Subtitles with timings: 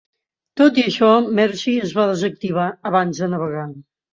[0.61, 1.09] Tot i això,
[1.41, 3.71] "Mercy" es va desactivar abans de navegar.